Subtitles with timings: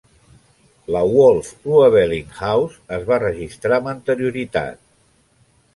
[0.95, 4.83] La Wolf-Ruebeling House es va registrar amb anterioritat.